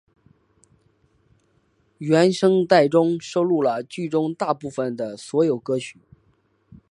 [1.99, 5.99] 原声带中收录了剧中大部份的所有歌曲。